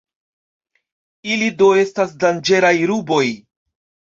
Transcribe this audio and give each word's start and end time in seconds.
Ili 1.35 1.49
do 1.59 1.69
estas 1.81 2.17
danĝeraj 2.25 2.75
ruboj. 2.93 3.25